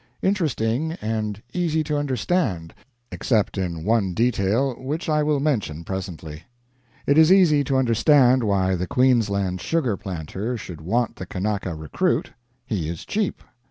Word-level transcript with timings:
Interesting, 0.23 0.93
and 0.93 1.43
easy 1.53 1.83
to 1.83 1.95
understand 1.95 2.73
except 3.11 3.55
in 3.55 3.83
one 3.83 4.15
detail, 4.15 4.73
which 4.79 5.07
I 5.07 5.21
will 5.21 5.39
mention 5.39 5.83
presently. 5.83 6.41
It 7.05 7.19
is 7.19 7.31
easy 7.31 7.63
to 7.65 7.77
understand 7.77 8.43
why 8.43 8.73
the 8.75 8.87
Queensland 8.87 9.61
sugar 9.61 9.97
planter 9.97 10.57
should 10.57 10.81
want 10.81 11.17
the 11.17 11.27
Kanaka 11.27 11.75
recruit: 11.75 12.31
he 12.65 12.89
is 12.89 13.05
cheap. 13.05 13.43